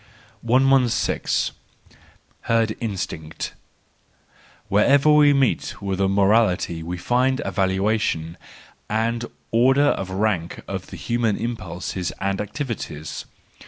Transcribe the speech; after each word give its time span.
Herd 2.41 2.75
Instinct.— 2.81 3.53
Wherever 4.67 5.13
we 5.13 5.31
meet 5.31 5.79
with 5.79 6.01
a 6.01 6.07
morality 6.07 6.81
we 6.81 6.97
find 6.97 7.39
a 7.45 7.51
valuation 7.51 8.35
and 8.89 9.25
order 9.51 9.89
of 9.89 10.09
rank 10.09 10.61
of 10.67 10.87
the 10.87 10.97
human 10.97 11.37
impulses 11.37 12.11
and 12.19 12.41
activities. 12.41 13.25